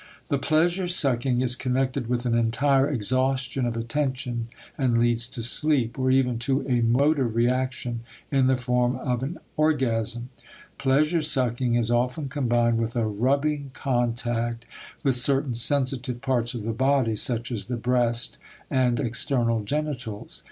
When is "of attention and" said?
3.67-4.97